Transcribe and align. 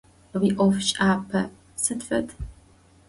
Уиӏофшӏапӏэ 0.39 1.41
сыд 1.83 1.99
фэд? 2.07 2.27